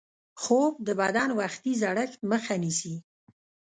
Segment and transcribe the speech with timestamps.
[0.41, 2.95] خوب د بدن وختي زړښت مخه نیسي